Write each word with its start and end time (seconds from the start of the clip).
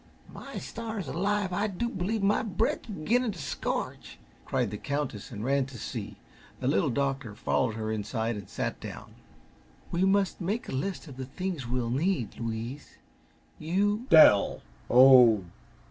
"My 0.33 0.57
stars 0.57 1.07
alive, 1.07 1.53
I 1.53 1.67
do 1.67 1.87
b'lieve 1.87 2.23
my 2.23 2.41
bread's 2.41 2.87
beginnin' 2.87 3.33
t' 3.33 3.37
scorch!" 3.37 4.17
cried 4.45 4.71
the 4.71 4.77
Countess, 4.79 5.29
and 5.29 5.45
ran 5.45 5.67
to 5.67 5.77
see. 5.77 6.17
The 6.59 6.67
Little 6.67 6.89
Doctor 6.89 7.35
followed 7.35 7.75
her 7.75 7.91
inside 7.91 8.35
and 8.35 8.49
sat 8.49 8.79
down. 8.79 9.13
"We 9.91 10.03
must 10.03 10.41
make 10.41 10.67
a 10.67 10.71
list 10.71 11.07
of 11.07 11.17
the 11.17 11.25
things 11.25 11.67
we'll 11.67 11.91
need, 11.91 12.39
Louise. 12.39 12.97
You" 13.59 14.07
"Dell! 14.09 14.63
Oh 14.89 15.37
h. 15.37 15.43